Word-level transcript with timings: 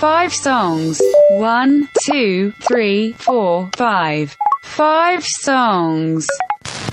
Five 0.00 0.32
songs. 0.32 1.00
One, 1.30 1.88
two, 2.06 2.52
three, 2.68 3.12
four, 3.18 3.68
five. 3.76 4.36
Five 4.62 5.24
songs. 5.24 6.26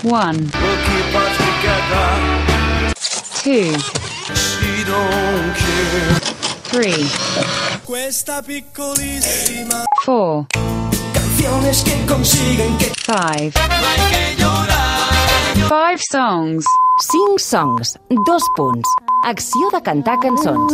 One, 0.02 0.36
We'll 0.38 0.78
keep 0.86 1.14
us 1.14 1.36
together. 1.46 2.08
two, 3.42 3.72
She 4.34 4.84
don't 4.84 5.54
care. 5.54 6.20
three, 6.70 7.06
Questa 7.86 8.42
piccolissima 8.42 9.84
four, 10.04 10.46
canciones 11.14 11.82
que 11.84 11.94
consiguen 12.06 12.76
que 12.78 12.92
five. 13.04 13.52
no 13.54 13.86
hay 13.86 14.00
que 14.10 14.42
llorar. 14.42 15.68
Five 15.68 16.00
songs. 16.10 16.64
5 16.98 17.38
songs, 17.38 17.98
dos 18.26 18.42
punts. 18.56 18.88
Acció 19.24 19.68
de 19.70 19.82
cantar 19.82 20.18
cançons. 20.18 20.72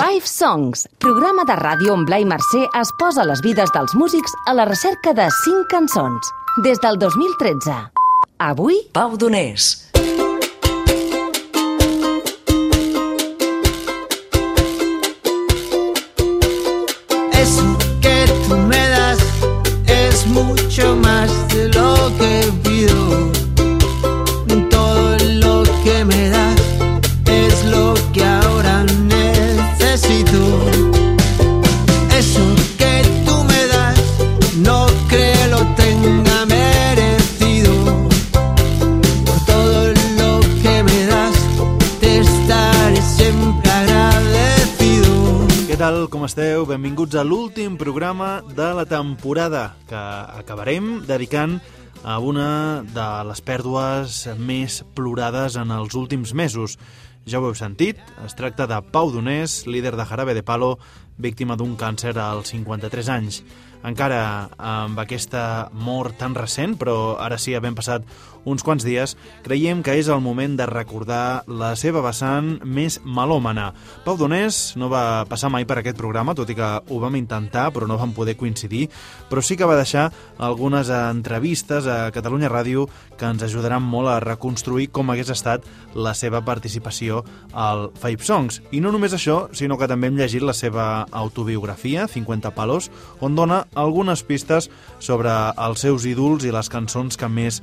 Five 0.00 0.24
Songs, 0.24 0.86
programa 0.98 1.42
de 1.44 1.52
ràdio 1.58 1.92
on 1.92 2.06
Blai 2.08 2.24
Mercè 2.24 2.62
es 2.80 2.88
posa 2.96 3.26
les 3.28 3.42
vides 3.44 3.68
dels 3.74 3.92
músics 4.00 4.32
a 4.48 4.54
la 4.56 4.64
recerca 4.64 5.12
de 5.12 5.26
5 5.42 5.66
cançons. 5.68 6.30
Des 6.64 6.80
del 6.80 6.96
2013. 6.96 7.74
Avui, 8.40 8.78
Pau 8.94 9.18
Donés. 9.20 9.90
Eso 17.42 17.76
que 18.00 18.24
tú 18.48 18.56
me 18.56 18.82
das 18.96 19.20
es 19.86 20.26
mucho 20.28 20.96
más 20.96 21.30
de 21.48 21.68
lo 21.76 22.10
que 22.16 22.50
pido. 22.64 23.39
Benvinguts 47.10 47.26
a 47.26 47.34
l'últim 47.34 47.74
programa 47.74 48.40
de 48.54 48.68
la 48.70 48.84
temporada 48.86 49.74
que 49.88 49.98
acabarem 49.98 51.00
dedicant 51.08 51.56
a 52.06 52.20
una 52.22 52.84
de 52.86 53.06
les 53.26 53.40
pèrdues 53.42 54.28
més 54.38 54.76
plorades 54.94 55.56
en 55.58 55.72
els 55.74 55.96
últims 55.98 56.30
mesos. 56.38 56.76
Ja 57.26 57.40
ho 57.40 57.48
heu 57.48 57.56
sentit, 57.58 57.98
es 58.22 58.38
tracta 58.38 58.68
de 58.70 58.78
Pau 58.94 59.10
Donés, 59.10 59.66
líder 59.66 59.96
de 59.98 60.06
Jarabe 60.06 60.36
de 60.38 60.44
Palo, 60.46 60.76
víctima 61.18 61.56
d'un 61.58 61.74
càncer 61.74 62.14
als 62.14 62.54
53 62.54 63.10
anys. 63.10 63.42
Encara 63.82 64.46
amb 64.54 65.02
aquesta 65.02 65.66
mort 65.74 66.14
tan 66.14 66.38
recent, 66.38 66.78
però 66.78 67.16
ara 67.18 67.42
sí, 67.42 67.58
havent 67.58 67.74
passat 67.74 68.06
uns 68.44 68.64
quants 68.64 68.84
dies, 68.86 69.16
creiem 69.44 69.82
que 69.84 69.96
és 69.98 70.08
el 70.08 70.22
moment 70.24 70.56
de 70.56 70.66
recordar 70.68 71.42
la 71.46 71.74
seva 71.76 72.02
vessant 72.04 72.58
més 72.64 73.00
melòmana. 73.04 73.70
Pau 74.04 74.18
Donés 74.20 74.74
no 74.80 74.90
va 74.92 75.24
passar 75.28 75.50
mai 75.52 75.66
per 75.68 75.80
aquest 75.80 75.98
programa, 75.98 76.34
tot 76.34 76.50
i 76.50 76.56
que 76.58 76.70
ho 76.80 77.00
vam 77.02 77.18
intentar, 77.18 77.68
però 77.74 77.88
no 77.88 77.98
vam 78.00 78.14
poder 78.16 78.36
coincidir, 78.40 78.88
però 79.30 79.42
sí 79.44 79.56
que 79.56 79.68
va 79.68 79.78
deixar 79.78 80.08
algunes 80.38 80.90
entrevistes 80.90 81.86
a 81.86 82.10
Catalunya 82.14 82.50
Ràdio 82.50 82.88
que 83.20 83.28
ens 83.28 83.42
ajudaran 83.44 83.82
molt 83.84 84.08
a 84.08 84.20
reconstruir 84.24 84.88
com 84.94 85.10
hagués 85.12 85.30
estat 85.32 85.66
la 85.94 86.14
seva 86.14 86.40
participació 86.46 87.24
al 87.52 87.90
Five 88.00 88.24
Songs. 88.24 88.60
I 88.72 88.80
no 88.80 88.92
només 88.94 89.14
això, 89.16 89.50
sinó 89.56 89.76
que 89.78 89.88
també 89.90 90.08
hem 90.08 90.18
llegit 90.18 90.44
la 90.46 90.56
seva 90.56 91.06
autobiografia, 91.10 92.06
50 92.08 92.54
palos, 92.56 92.90
on 93.20 93.36
dona 93.36 93.64
algunes 93.74 94.24
pistes 94.24 94.70
sobre 94.98 95.32
els 95.56 95.84
seus 95.84 96.06
ídols 96.08 96.46
i 96.46 96.54
les 96.54 96.70
cançons 96.72 97.16
que 97.20 97.28
més 97.28 97.60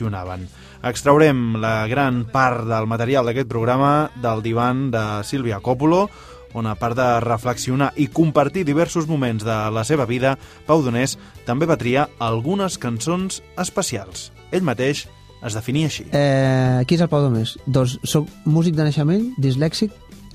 l'emocionaven. 0.00 0.48
Extraurem 0.82 1.56
la 1.60 1.86
gran 1.86 2.24
part 2.32 2.64
del 2.64 2.86
material 2.86 3.26
d'aquest 3.26 3.48
programa 3.48 4.10
del 4.22 4.42
divan 4.42 4.90
de 4.90 5.22
Sílvia 5.24 5.60
Coppolo, 5.60 6.08
on 6.52 6.66
a 6.66 6.74
part 6.74 6.96
de 6.96 7.20
reflexionar 7.20 7.92
i 7.96 8.08
compartir 8.08 8.64
diversos 8.64 9.06
moments 9.06 9.44
de 9.44 9.70
la 9.70 9.84
seva 9.84 10.06
vida, 10.06 10.36
Pau 10.66 10.82
Donés 10.82 11.16
també 11.46 11.66
va 11.66 11.78
triar 11.78 12.08
algunes 12.18 12.78
cançons 12.78 13.42
especials. 13.56 14.32
Ell 14.50 14.66
mateix 14.66 15.06
es 15.46 15.54
definia 15.54 15.86
així. 15.86 16.08
Eh, 16.10 16.82
qui 16.86 16.96
és 16.96 17.04
el 17.04 17.08
Pau 17.08 17.22
Domés? 17.22 17.56
Doncs 17.66 18.00
soc 18.02 18.26
músic 18.44 18.74
de 18.74 18.88
naixement, 18.88 19.28
dislèxic, 19.38 19.92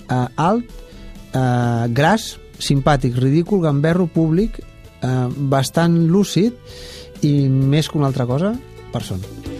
eh, 0.07 0.27
alt, 0.37 0.71
eh, 1.33 1.87
gras, 1.89 2.37
simpàtic, 2.59 3.17
ridícul, 3.17 3.61
gamberro, 3.61 4.07
públic, 4.07 4.61
eh, 5.01 5.27
bastant 5.35 6.07
lúcid 6.07 6.53
i 7.21 7.49
més 7.49 7.89
que 7.89 7.97
una 7.97 8.07
altra 8.07 8.25
cosa, 8.25 8.53
persona. 8.93 9.54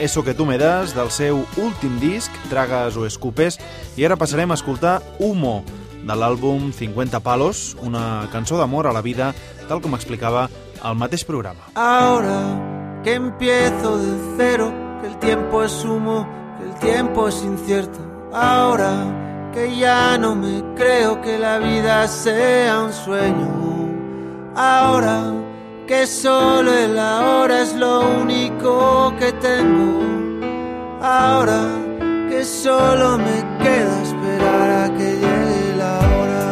Eso 0.00 0.22
que 0.22 0.34
tu 0.34 0.46
me 0.46 0.58
das, 0.58 0.94
del 0.94 1.10
seu 1.10 1.40
últim 1.58 1.98
disc, 1.98 2.30
Tragues 2.48 2.96
o 2.96 3.02
Escupes, 3.06 3.58
i 3.98 4.04
ara 4.06 4.16
passarem 4.16 4.50
a 4.50 4.56
escoltar 4.56 5.00
Humo, 5.18 5.64
de 6.06 6.14
l'àlbum 6.14 6.70
50 6.72 7.18
Palos, 7.20 7.76
una 7.82 8.28
cançó 8.30 8.56
d'amor 8.60 8.86
a 8.86 8.92
la 8.94 9.02
vida, 9.02 9.32
tal 9.66 9.82
com 9.82 9.98
explicava 9.98 10.46
al 10.80 10.94
mateix 10.94 11.24
programa. 11.26 11.66
Ahora 11.74 12.38
que 13.02 13.14
empiezo 13.14 13.98
de 13.98 14.14
cero, 14.36 14.72
que 15.00 15.08
el 15.08 15.18
tiempo 15.18 15.64
es 15.64 15.84
humo, 15.84 16.26
que 16.58 16.64
el 16.68 16.74
tiempo 16.78 17.28
es 17.28 17.42
incierto. 17.42 17.98
Ahora 18.32 19.50
que 19.52 19.76
ya 19.76 20.16
no 20.18 20.36
me 20.36 20.62
creo 20.76 21.20
que 21.20 21.38
la 21.38 21.58
vida 21.58 22.06
sea 22.06 22.82
un 22.84 22.92
sueño. 22.92 23.48
Ahora 24.54 25.37
que 25.88 26.06
solo 26.06 26.70
el 26.70 26.98
ahora 26.98 27.62
es 27.62 27.74
lo 27.74 28.00
único 28.20 29.14
que 29.18 29.32
tengo. 29.32 30.02
Ahora 31.00 31.62
que 32.28 32.44
solo 32.44 33.16
me 33.16 33.38
queda 33.64 34.02
esperar 34.02 34.70
a 34.84 34.88
que 34.94 35.12
llegue 35.22 35.76
la 35.78 35.98
hora. 36.14 36.44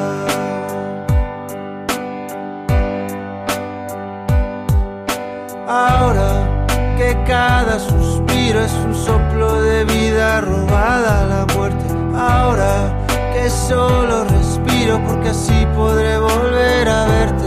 Ahora 5.69 6.31
que 6.97 7.15
cada 7.27 7.79
suspiro 7.79 8.65
es 8.65 8.73
un 8.87 8.95
soplo 8.95 9.61
de 9.61 9.85
vida 9.85 10.41
robada 10.41 11.25
a 11.25 11.27
la 11.27 11.47
muerte. 11.55 11.85
Ahora 12.17 12.91
que 13.35 13.51
solo 13.51 14.25
respiro 14.25 14.99
porque 15.07 15.29
así 15.29 15.67
podré 15.77 16.19
volver 16.19 16.89
a 16.89 17.05
verte. 17.05 17.46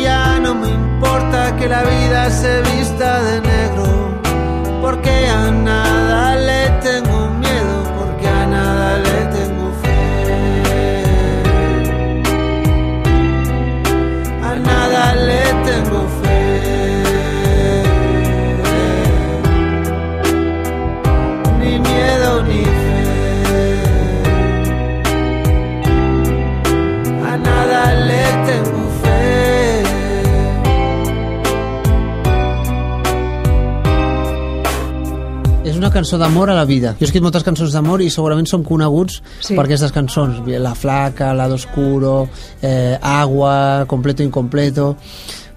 Ya 0.00 0.38
no 0.40 0.54
me 0.54 0.68
importa 0.68 1.56
que 1.56 1.68
la 1.68 1.82
vida 1.82 2.30
se 2.30 2.62
vista 2.62 3.22
de 3.22 3.40
negro. 3.40 4.20
Porque 4.80 5.28
a 5.28 5.50
nada 5.50 6.36
le 6.36 6.68
tengo 6.80 7.21
cançó 36.02 36.18
d'amor 36.18 36.50
a 36.50 36.56
la 36.58 36.66
vida. 36.66 36.96
Jo 36.98 37.06
he 37.06 37.08
escrit 37.08 37.22
moltes 37.22 37.46
cançons 37.46 37.72
d'amor 37.72 38.02
i 38.02 38.10
segurament 38.10 38.50
som 38.50 38.64
coneguts 38.66 39.22
Sí. 39.40 39.54
per 39.54 39.64
aquestes 39.64 39.92
cançons. 39.94 40.42
La 40.60 40.74
flaca, 40.74 41.32
la 41.32 41.48
d'oscuro, 41.48 42.28
eh, 42.60 42.98
agua, 43.00 43.84
completo 43.86 44.22
incompleto... 44.22 44.96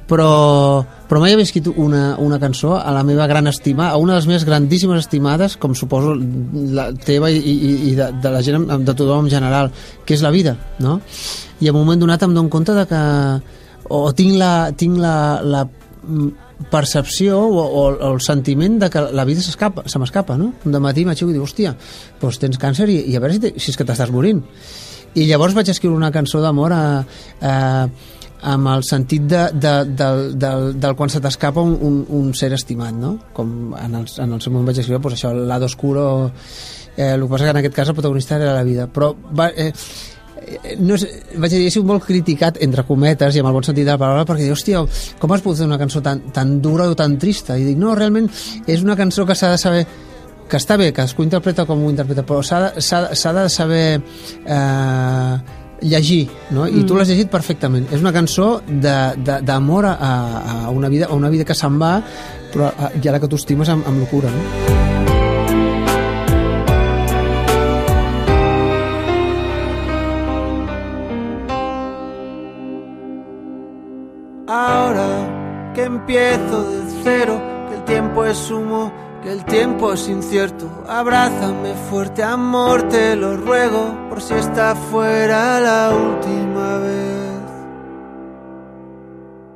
però, 0.05 0.85
però 1.09 1.19
mai 1.19 1.33
havia 1.33 1.41
escrit 1.47 1.65
una, 1.81 2.15
una 2.21 2.37
cançó 2.37 2.75
a 2.77 2.91
la 2.93 3.01
meva 3.03 3.25
gran 3.25 3.47
estima, 3.49 3.87
a 3.89 3.97
una 3.97 4.13
de 4.13 4.19
les 4.19 4.27
meves 4.29 4.45
grandíssimes 4.45 4.99
estimades, 4.99 5.55
com 5.57 5.73
suposo 5.73 6.13
la 6.13 6.91
teva 6.93 7.31
i, 7.33 7.39
i, 7.41 7.89
i 7.89 7.95
de, 7.97 8.11
de 8.21 8.29
la 8.29 8.43
gent, 8.45 8.67
de 8.85 8.93
tothom 8.93 9.25
en 9.25 9.31
general, 9.33 9.71
que 10.05 10.13
és 10.13 10.21
la 10.21 10.29
vida, 10.29 10.53
no? 10.77 10.99
I 11.57 11.71
en 11.71 11.73
un 11.73 11.81
moment 11.81 11.99
donat 12.03 12.21
em 12.21 12.35
dono 12.37 12.53
compte 12.53 12.77
de 12.77 12.85
que 12.85 13.01
o 13.89 14.13
tinc 14.13 14.37
la, 14.37 14.69
tinc 14.77 15.01
la, 15.01 15.41
la 15.41 15.65
mm, 15.65 16.29
percepció 16.71 17.39
o, 17.41 17.61
o, 17.65 17.83
o 17.91 18.13
el 18.13 18.21
sentiment 18.21 18.79
de 18.79 18.89
que 18.89 19.03
la 19.11 19.25
vida 19.27 19.43
s'escapa, 19.43 19.85
se 19.91 19.99
m'escapa, 19.99 20.37
no? 20.39 20.53
Un 20.65 20.79
matí 20.83 21.05
m'aixeco 21.05 21.31
i 21.31 21.35
dic, 21.35 21.43
hòstia, 21.43 21.75
doncs 22.21 22.39
tens 22.41 22.59
càncer 22.61 22.87
i, 22.91 23.01
i 23.11 23.15
a 23.15 23.23
veure 23.23 23.35
si, 23.35 23.43
te, 23.43 23.53
si 23.59 23.73
és 23.73 23.79
que 23.79 23.87
t'estàs 23.87 24.13
morint. 24.13 24.41
I 25.15 25.27
llavors 25.29 25.55
vaig 25.55 25.69
escriure 25.71 25.95
una 25.95 26.11
cançó 26.15 26.41
d'amor 26.43 26.75
a, 26.75 26.85
a, 27.39 27.55
amb 28.51 28.71
el 28.71 28.83
sentit 28.87 29.27
de, 29.31 29.45
de, 29.53 29.75
del, 29.99 30.25
del, 30.39 30.71
del 30.79 30.95
quan 30.95 31.11
se 31.11 31.21
t'escapa 31.23 31.63
un, 31.63 31.75
un, 31.81 32.01
un 32.19 32.33
ser 32.37 32.51
estimat, 32.55 32.95
no? 32.95 33.17
Com 33.35 33.75
en 33.79 34.01
el, 34.01 34.09
en 34.23 34.35
el 34.35 34.43
seu 34.43 34.53
moment 34.53 34.71
vaig 34.71 34.83
escriure, 34.83 35.03
doncs 35.03 35.19
això, 35.19 35.35
lado 35.35 35.71
oscuro... 35.71 36.05
Eh, 36.95 37.09
el 37.11 37.25
que 37.25 37.27
passa 37.27 37.43
que 37.43 37.51
en 37.51 37.57
aquest 37.59 37.73
cas 37.75 37.89
el 37.91 37.95
protagonista 37.97 38.37
era 38.37 38.53
la 38.55 38.63
vida. 38.63 38.85
Però 38.87 39.09
va, 39.35 39.49
eh, 39.49 39.65
eh, 39.67 39.73
no 40.79 40.97
és, 40.97 41.05
vaig 41.39 41.53
dir, 41.53 41.69
sigut 41.73 41.89
molt 41.89 42.05
criticat 42.05 42.59
entre 42.63 42.85
cometes 42.87 43.35
i 43.35 43.41
amb 43.41 43.49
el 43.51 43.55
bon 43.57 43.65
sentit 43.65 43.85
de 43.85 43.93
la 43.93 43.99
paraula 44.01 44.25
perquè 44.27 44.45
dic, 44.45 44.55
hòstia, 44.55 44.83
com 45.19 45.33
has 45.33 45.43
pogut 45.45 45.61
fer 45.61 45.69
una 45.69 45.79
cançó 45.81 46.01
tan, 46.05 46.25
tan 46.35 46.57
dura 46.63 46.89
o 46.91 46.97
tan 46.97 47.17
trista? 47.21 47.57
I 47.57 47.65
dic, 47.69 47.79
no, 47.81 47.95
realment 47.97 48.29
és 48.67 48.83
una 48.83 48.97
cançó 48.99 49.25
que 49.25 49.37
s'ha 49.37 49.53
de 49.55 49.61
saber 49.61 49.85
que 50.49 50.59
està 50.61 50.77
bé, 50.77 50.91
cadascú 50.93 51.25
interpreta 51.25 51.65
com 51.65 51.81
ho 51.81 51.89
interpreta, 51.89 52.23
però 52.25 52.43
s'ha 52.45 52.59
de, 52.69 53.33
de 53.39 53.45
saber 53.49 53.85
eh, 53.97 55.37
llegir, 55.81 56.27
no? 56.53 56.67
i 56.67 56.85
tu 56.85 56.97
l'has 56.97 57.09
llegit 57.09 57.31
perfectament. 57.33 57.87
És 57.91 58.03
una 58.03 58.13
cançó 58.13 58.59
d'amor 58.69 59.89
a, 59.89 59.95
a, 59.95 60.57
una 60.69 60.89
vida, 60.93 61.09
a 61.09 61.17
una 61.17 61.33
vida 61.33 61.47
que 61.47 61.57
se'n 61.57 61.81
va, 61.81 61.97
però 62.53 62.69
a, 62.69 62.93
i 62.93 63.09
ara 63.09 63.21
que 63.23 63.31
tu 63.31 63.41
estimes 63.41 63.73
amb, 63.73 63.87
amb 63.89 64.05
locura. 64.05 64.29
No? 64.29 64.94
Que 75.75 75.83
empiezo 75.83 76.63
de 76.63 77.01
cero, 77.03 77.41
que 77.69 77.75
el 77.75 77.83
tiempo 77.83 78.25
es 78.25 78.49
humo 78.49 78.91
que 79.25 79.31
el 79.31 79.43
tiempo 79.43 79.91
es 79.91 80.07
incierto. 80.07 80.69
Abrázame 80.87 81.73
fuerte, 81.89 82.21
amor, 82.21 82.87
te 82.89 83.15
lo 83.15 83.35
ruego, 83.35 84.07
por 84.07 84.21
si 84.21 84.35
esta 84.35 84.75
fuera 84.75 85.59
la 85.59 85.95
última 85.95 86.77
vez. 86.77 87.41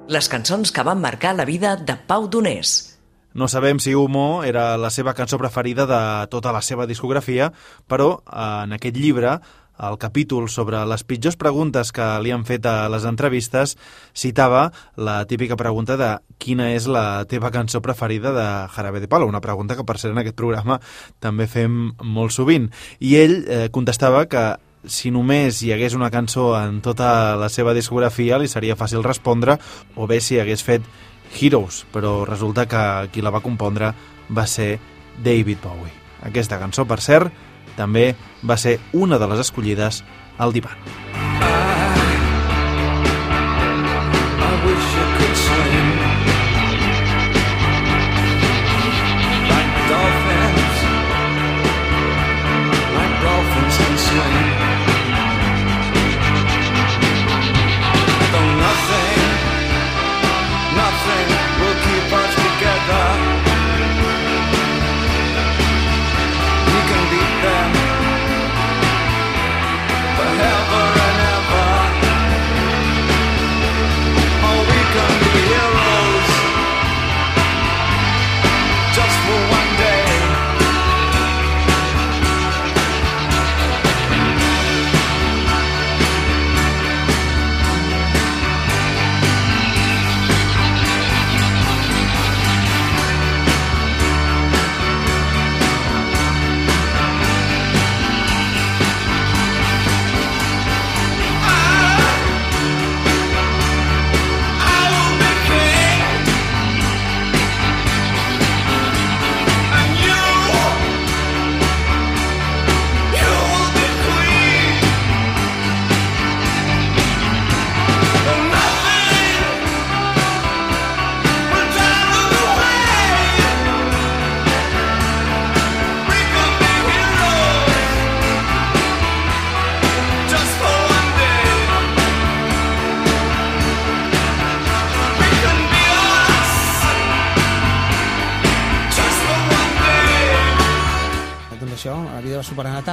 Les 0.08 0.28
cançons 0.28 0.72
que 0.74 0.82
van 0.82 0.98
marcar 1.00 1.36
la 1.36 1.46
vida 1.46 1.76
de 1.78 1.96
Pau 1.96 2.26
Donés. 2.28 2.98
No 3.34 3.48
sabem 3.48 3.78
si 3.78 3.94
Humo 3.94 4.44
era 4.44 4.76
la 4.82 4.90
seva 4.90 5.14
cançó 5.14 5.38
preferida 5.38 5.86
de 5.86 6.02
tota 6.34 6.52
la 6.52 6.64
seva 6.66 6.88
discografia, 6.90 7.52
però 7.86 8.24
en 8.34 8.74
aquest 8.74 8.98
llibre 8.98 9.38
el 9.80 9.98
capítol 9.98 10.50
sobre 10.50 10.82
les 10.86 11.04
pitjors 11.08 11.38
preguntes 11.40 11.94
que 11.96 12.06
li 12.24 12.34
han 12.36 12.46
fet 12.48 12.66
a 12.68 12.90
les 12.92 13.06
entrevistes 13.08 13.78
citava 14.14 14.70
la 14.98 15.24
típica 15.30 15.58
pregunta 15.60 15.98
de 16.00 16.10
quina 16.38 16.72
és 16.76 16.88
la 16.88 17.26
teva 17.30 17.52
cançó 17.52 17.82
preferida 17.82 18.34
de 18.36 18.48
Jarabe 18.76 19.00
de 19.00 19.08
Palo, 19.08 19.28
una 19.28 19.42
pregunta 19.42 19.76
que 19.76 19.86
per 19.88 19.98
ser 19.98 20.12
en 20.12 20.22
aquest 20.22 20.38
programa 20.38 20.80
també 21.20 21.48
fem 21.48 21.94
molt 22.04 22.36
sovint. 22.36 22.70
I 23.00 23.16
ell 23.20 23.38
eh, 23.48 23.68
contestava 23.72 24.26
que 24.28 24.46
si 24.86 25.12
només 25.12 25.60
hi 25.64 25.74
hagués 25.76 25.96
una 25.96 26.12
cançó 26.12 26.54
en 26.60 26.80
tota 26.82 27.36
la 27.40 27.50
seva 27.52 27.74
discografia 27.76 28.40
li 28.40 28.48
seria 28.48 28.78
fàcil 28.80 29.04
respondre 29.04 29.58
o 29.96 30.08
bé 30.08 30.22
si 30.24 30.40
hagués 30.40 30.64
fet 30.64 30.86
Heroes, 31.30 31.84
però 31.94 32.24
resulta 32.26 32.66
que 32.66 33.10
qui 33.14 33.22
la 33.22 33.30
va 33.30 33.44
compondre 33.44 33.94
va 34.30 34.48
ser 34.48 34.80
David 35.24 35.60
Bowie. 35.62 35.94
Aquesta 36.26 36.58
cançó, 36.60 36.86
per 36.88 37.00
cert, 37.04 37.32
també 37.80 38.12
va 38.44 38.60
ser 38.60 38.78
una 38.94 39.20
de 39.22 39.32
les 39.32 39.48
escollides 39.48 40.04
al 40.38 40.54
divan. 40.56 41.49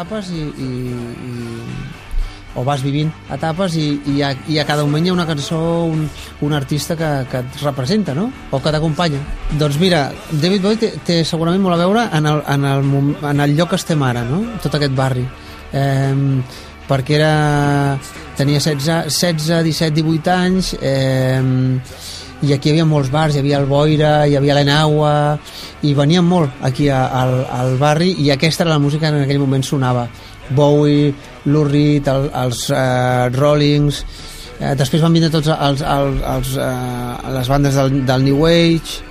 Etapes 0.07 0.31
i, 0.31 0.43
i, 0.63 0.71
i 1.27 1.35
o 2.57 2.63
vas 2.65 2.81
vivint 2.81 3.11
etapes 3.35 3.75
i, 3.77 3.87
i, 4.15 4.21
a, 4.23 4.31
i 4.49 4.59
a 4.59 4.65
cada 4.65 4.85
moment 4.87 5.05
hi 5.05 5.11
ha 5.11 5.17
una 5.17 5.27
cançó, 5.27 5.59
un, 5.85 6.07
un 6.41 6.53
artista 6.57 6.97
que, 6.97 7.11
que 7.31 7.43
et 7.43 7.59
representa, 7.65 8.15
no? 8.15 8.31
O 8.51 8.63
que 8.63 8.73
t'acompanya. 8.73 9.19
Doncs 9.61 9.77
mira, 9.83 10.07
David 10.31 10.63
Bowie 10.63 10.81
té, 10.81 10.93
té 11.05 11.19
segurament 11.25 11.61
molt 11.61 11.77
a 11.77 11.83
veure 11.83 12.07
en 12.17 12.31
el, 12.31 12.41
en, 12.55 12.65
el, 12.71 13.11
en 13.33 13.45
el 13.45 13.57
lloc 13.59 13.75
que 13.75 13.81
estem 13.83 14.03
ara, 14.07 14.25
no? 14.25 14.41
Tot 14.63 14.79
aquest 14.79 14.97
barri. 14.97 15.27
Eh, 15.77 16.15
perquè 16.87 17.19
era... 17.19 17.35
tenia 18.39 18.61
16, 18.63 19.11
16 19.11 19.65
17, 19.67 19.95
18 20.01 20.33
anys 20.33 20.75
eh, 20.81 21.43
i 22.45 22.53
aquí 22.53 22.69
hi 22.69 22.75
havia 22.75 22.89
molts 22.89 23.09
bars, 23.13 23.35
hi 23.35 23.41
havia 23.41 23.61
el 23.61 23.69
Boira, 23.69 24.27
hi 24.29 24.37
havia 24.37 24.57
l'Enagua 24.59 25.13
i 25.83 25.93
venien 25.95 26.25
molt 26.25 26.65
aquí 26.65 26.89
a, 26.89 27.03
al, 27.21 27.35
al 27.53 27.77
barri 27.81 28.15
i 28.23 28.31
aquesta 28.33 28.65
era 28.65 28.73
la 28.73 28.83
música 28.83 29.11
que 29.11 29.19
en 29.19 29.27
aquell 29.27 29.43
moment 29.43 29.65
sonava. 29.65 30.07
Bowie, 30.57 31.13
Lou 31.51 31.67
Reed, 31.67 32.07
el, 32.09 32.31
els 32.39 32.69
uh, 32.71 33.27
Rollings 33.35 34.05
eh, 34.61 34.75
després 34.79 35.03
van 35.03 35.17
vindre 35.17 35.31
tots 35.33 35.51
els, 35.53 35.83
els, 35.83 36.21
els, 36.23 36.53
uh, 36.61 37.33
les 37.35 37.51
bandes 37.51 37.75
del, 37.75 37.99
del 38.07 38.25
New 38.25 38.47
Age 38.47 39.03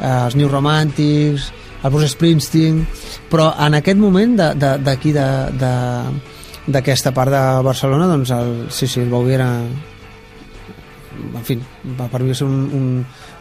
eh, 0.00 0.26
els 0.26 0.36
New 0.36 0.50
Romantics 0.50 1.50
el 1.84 1.92
Bruce 1.92 2.14
Springsteen 2.14 2.82
però 3.30 3.50
en 3.66 3.78
aquest 3.78 4.00
moment 4.00 4.36
d'aquí 4.36 5.14
d'aquesta 5.14 7.14
part 7.16 7.34
de 7.34 7.42
Barcelona 7.66 8.08
doncs 8.10 8.32
el, 8.34 8.54
sí, 8.70 8.88
sí, 8.88 9.02
el 9.04 9.12
Bowie 9.12 9.38
era 9.38 9.50
en 11.22 11.44
fi, 11.46 11.58
per 11.98 12.22
mi 12.22 12.34
ser 12.34 12.48
un, 12.48 12.60
un, 12.74 12.90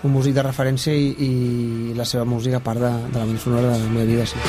un 0.04 0.14
músic 0.14 0.38
de 0.38 0.46
referència 0.46 0.96
i, 0.96 1.12
i 1.28 1.98
la 1.98 2.06
seva 2.06 2.26
música 2.26 2.64
part 2.64 2.82
de, 2.84 2.96
de 3.14 3.20
la 3.22 3.38
sonora 3.38 3.76
de 3.76 3.84
la 3.84 3.94
meva 3.94 4.10
vida 4.10 4.26
sí. 4.30 4.42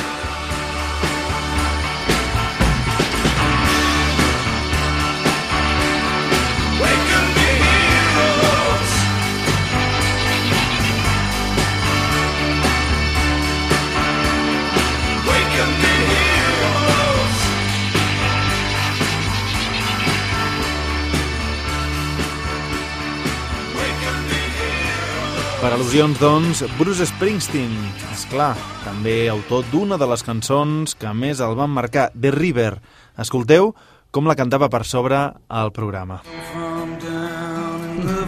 Al·lusions, 25.73 26.19
doncs, 26.21 26.61
Bruce 26.77 27.07
Springsteen. 27.09 27.73
És 28.13 28.25
clar, 28.29 28.53
també 28.83 29.29
autor 29.31 29.65
d'una 29.71 29.97
de 29.97 30.07
les 30.11 30.23
cançons 30.25 30.93
que 30.99 31.13
més 31.17 31.41
el 31.41 31.55
van 31.57 31.71
marcar, 31.73 32.11
The 32.13 32.33
River. 32.35 32.75
Escolteu 33.17 33.71
com 34.11 34.27
la 34.29 34.35
cantava 34.37 34.69
per 34.69 34.83
sobre 34.85 35.17
al 35.47 35.71
programa. 35.73 36.21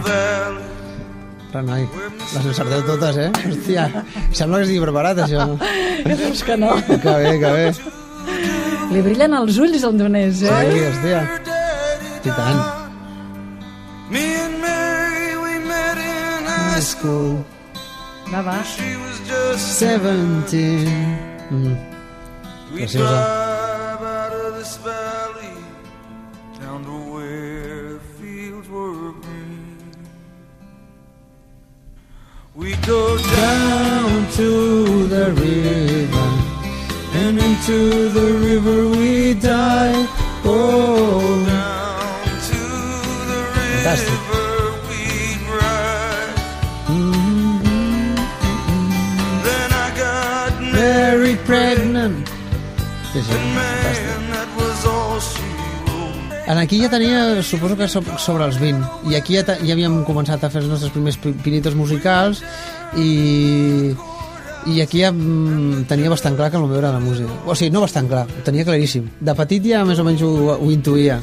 Valley. 0.07 0.65
Renoi, 1.53 1.85
les 2.33 2.45
encerteu 2.45 2.81
totes, 2.85 3.17
eh? 3.17 3.29
Hòstia, 3.47 3.85
sembla 4.35 4.59
que 4.59 4.67
estigui 4.67 4.81
preparat, 4.83 5.21
això. 5.23 5.45
És 6.31 6.43
que 6.43 6.57
no. 6.59 6.73
Que 6.87 6.97
bé, 7.03 7.37
que 7.41 7.53
bé. 7.55 7.67
Li 8.91 9.03
brillen 9.05 9.35
els 9.37 9.59
ulls 9.63 9.85
al 9.87 9.95
Donés, 9.99 10.43
eh? 10.43 10.57
Sí, 10.71 10.83
hòstia. 10.89 11.23
I 12.27 12.35
tant. 12.35 12.59
High 16.77 16.83
High 16.83 16.83
school, 16.83 17.45
Va, 18.29 18.43
va. 18.43 18.63
She 18.63 18.95
was 18.97 19.17
just 19.27 19.79
17. 19.79 20.85
Mm. 21.49 21.75
We 22.71 22.85
drive 22.85 24.01
out 24.01 24.31
of 24.31 24.53
this 24.57 24.77
valley 24.77 25.57
down 26.59 26.83
to 26.83 27.13
where 27.13 27.93
the 27.93 27.99
fields 28.19 28.69
were 28.69 29.11
green. 29.11 29.77
We 32.53 32.75
go 32.93 33.17
down 33.17 34.31
to 34.33 35.07
the 35.07 35.25
river, 35.31 36.29
and 37.21 37.39
into 37.39 38.09
the 38.09 38.27
river 38.47 38.89
we 38.89 39.33
dive. 39.33 39.76
En 56.47 56.57
aquí 56.57 56.79
ja 56.79 56.87
tenia, 56.89 57.41
suposo 57.43 57.75
que 57.75 57.87
so- 57.91 58.03
sobre 58.17 58.45
els 58.47 58.55
20, 58.59 59.09
i 59.11 59.15
aquí 59.19 59.35
ja, 59.35 59.43
ja 59.59 59.73
havíem 59.75 59.97
començat 60.07 60.43
a 60.45 60.49
fer 60.49 60.61
els 60.61 60.69
nostres 60.71 60.93
primers 60.95 61.17
pi- 61.19 61.33
pinitos 61.43 61.75
musicals, 61.75 62.39
i, 62.95 63.91
i 64.71 64.79
aquí 64.79 65.01
ja 65.03 65.11
mm, 65.11 65.83
tenia 65.91 66.09
bastant 66.09 66.37
clar 66.39 66.47
que 66.49 66.55
el 66.57 66.63
meu 66.69 66.79
era 66.79 66.93
la 66.95 67.03
música. 67.03 67.27
O 67.45 67.55
sigui, 67.55 67.73
no 67.75 67.83
bastant 67.83 68.07
clar, 68.07 68.23
ho 68.31 68.45
tenia 68.47 68.63
claríssim. 68.63 69.09
De 69.19 69.35
petit 69.35 69.67
ja 69.73 69.83
més 69.83 69.99
o 69.99 70.07
menys 70.07 70.23
ho, 70.23 70.31
ho 70.55 70.71
intuïa, 70.71 71.19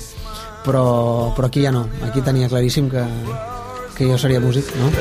però, 0.64 1.32
però 1.36 1.48
aquí 1.48 1.64
ja 1.64 1.72
no. 1.72 1.86
Aquí 2.04 2.20
tenia 2.20 2.48
claríssim 2.52 2.92
que, 2.92 3.04
que 3.96 4.10
jo 4.12 4.20
seria 4.20 4.44
músic, 4.44 4.68
no? 4.76 4.92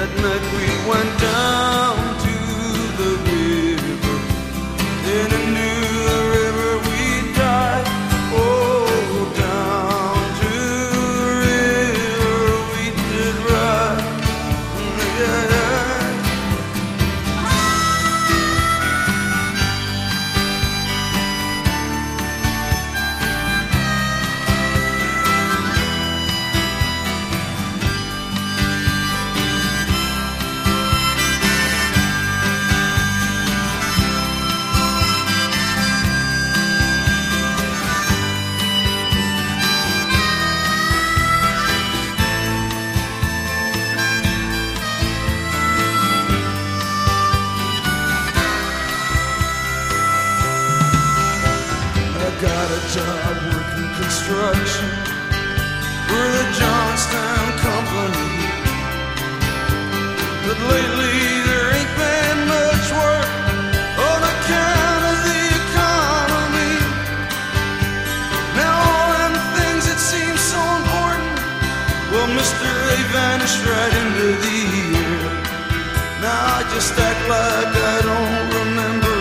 Just 76.71 76.97
act 76.97 77.21
like 77.29 77.75
I 77.93 77.97
don't 78.09 78.47
remember. 78.59 79.17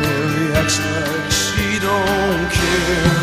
Mary 0.00 0.52
acts 0.60 0.78
like 0.80 1.30
she 1.30 1.78
don't 1.78 2.50
care. 2.50 3.19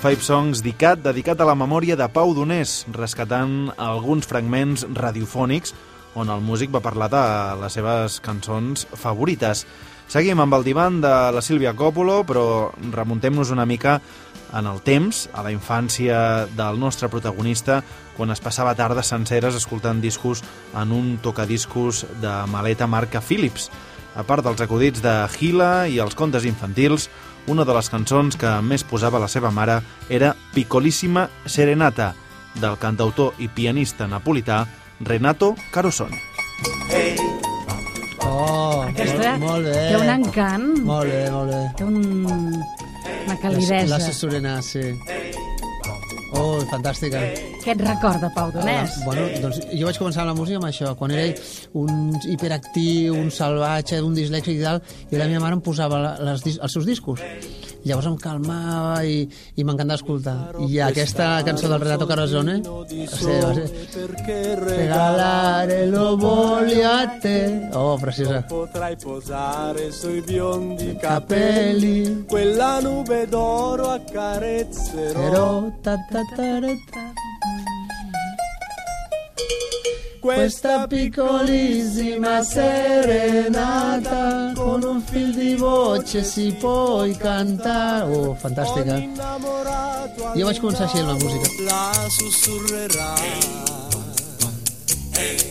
Five 0.00 0.24
Songs 0.24 0.62
dedicat, 0.64 1.02
dedicat 1.04 1.42
a 1.42 1.44
la 1.44 1.52
memòria 1.52 1.92
de 1.92 2.06
Pau 2.08 2.30
Donés, 2.32 2.86
rescatant 2.96 3.68
alguns 3.76 4.24
fragments 4.24 4.86
radiofònics 4.96 5.74
on 6.16 6.32
el 6.32 6.40
músic 6.40 6.72
va 6.72 6.80
parlar 6.80 7.10
de 7.12 7.20
les 7.60 7.76
seves 7.76 8.16
cançons 8.24 8.86
favorites. 8.96 9.66
Seguim 10.08 10.40
amb 10.40 10.56
el 10.56 10.64
divan 10.64 11.02
de 11.04 11.12
la 11.36 11.42
Sílvia 11.44 11.74
Coppolo, 11.76 12.22
però 12.24 12.72
remuntem-nos 12.80 13.52
una 13.52 13.68
mica 13.68 13.98
en 14.56 14.66
el 14.72 14.80
temps, 14.80 15.26
a 15.36 15.44
la 15.44 15.52
infància 15.52 16.48
del 16.56 16.80
nostre 16.80 17.12
protagonista, 17.12 17.82
quan 18.16 18.32
es 18.32 18.40
passava 18.40 18.72
tardes 18.74 19.12
senceres 19.12 19.54
escoltant 19.54 20.00
discos 20.00 20.40
en 20.80 20.96
un 20.96 21.18
tocadiscos 21.20 22.06
de 22.24 22.38
maleta 22.48 22.88
marca 22.88 23.20
Philips. 23.20 23.68
A 24.16 24.24
part 24.24 24.42
dels 24.42 24.64
acudits 24.64 25.04
de 25.04 25.12
Gila 25.36 25.86
i 25.92 26.00
els 26.00 26.16
contes 26.18 26.48
infantils, 26.48 27.10
una 27.48 27.64
de 27.64 27.74
les 27.74 27.88
cançons 27.90 28.36
que 28.36 28.50
més 28.62 28.84
posava 28.84 29.18
la 29.18 29.28
seva 29.28 29.50
mare 29.50 29.80
era 30.08 30.34
Piccolissima 30.54 31.28
Serenata, 31.46 32.14
del 32.60 32.76
cantautor 32.78 33.34
i 33.38 33.48
pianista 33.48 34.06
napolità 34.10 34.66
Renato 35.00 35.54
Carosone. 35.72 36.18
Oh, 38.22 38.82
Aquesta 38.88 39.36
molt, 39.38 39.44
molt 39.44 39.64
bé. 39.66 39.76
té 39.88 39.96
un 39.96 40.10
encant, 40.12 40.66
Molt 40.84 41.10
bé, 41.10 41.22
molt 41.30 41.50
bé. 41.50 41.60
té 41.78 41.84
un, 41.84 41.96
una 42.26 42.64
La, 43.26 43.36
calidesa. 43.40 43.86
la 43.86 44.00
Sesorena, 44.00 44.60
sí. 44.62 44.82
Oh, 46.32 46.60
fantàstica. 46.70 47.20
Què 47.60 47.74
et 47.74 47.82
recorda, 47.84 48.30
Pau 48.32 48.50
Donès? 48.54 49.00
Bueno, 49.04 49.26
doncs 49.42 49.60
jo 49.68 49.88
vaig 49.88 49.98
començar 50.00 50.24
amb 50.24 50.32
la 50.32 50.36
música 50.38 50.60
amb 50.60 50.68
això, 50.70 50.94
quan 50.96 51.12
era 51.12 51.26
un 51.76 52.14
hiperactiu, 52.24 53.16
un 53.20 53.28
salvatge, 53.34 54.00
un 54.00 54.16
dislèxic 54.16 54.56
i 54.56 54.62
tal, 54.64 54.80
i 55.10 55.20
la 55.20 55.28
meva 55.28 55.44
mare 55.44 55.58
em 55.58 55.64
posava 55.64 56.00
les, 56.24 56.46
els 56.56 56.72
seus 56.72 56.88
discos. 56.88 57.20
Llavors 57.80 58.10
em 58.10 58.16
calmava 58.20 59.04
i, 59.08 59.22
i 59.56 59.64
m'encantava 59.64 59.96
escoltar. 59.96 60.34
I 60.68 60.80
aquesta 60.84 61.28
cançó 61.46 61.68
del 61.70 61.80
Renato 61.80 62.08
Carosone 62.08 62.58
ser, 63.08 63.38
va 63.40 63.54
ser 63.56 64.08
Regalare 64.60 65.86
lo 65.88 66.16
voglio 66.20 66.90
a 66.90 67.06
te. 67.22 67.70
Oh, 67.72 67.96
preciosa. 68.00 68.42
potrai 68.48 68.96
posare 69.00 69.90
sui 69.92 70.20
biondi 70.20 70.94
Capelli. 71.00 72.26
Quella 72.28 72.80
nube 72.80 73.26
d'oro 73.28 73.88
accarezzerò. 73.96 75.20
Però, 75.20 75.46
ta, 75.80 75.96
ta, 76.10 76.24
ta, 76.36 76.60
ta. 76.92 77.30
Questa 80.20 80.86
piccolissima 80.86 82.42
serenata 82.42 84.52
con 84.54 84.82
un 84.82 85.00
fil 85.02 85.34
di 85.34 85.54
voce 85.54 86.22
si 86.22 86.54
puoi 86.58 87.16
cantare. 87.16 88.12
Oh, 88.12 88.34
fantastica. 88.34 88.96
Innamorato 88.96 90.32
Jo 90.36 90.44
vaig 90.44 90.60
començar 90.60 90.84
així 90.86 90.98
amb 91.00 91.08
la 91.08 91.14
música. 91.14 91.48
la 91.64 91.92
sussurrerà. 92.08 93.14
Questa 95.10 95.49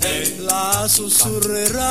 La 0.00 0.86
sussurrerà. 0.88 1.88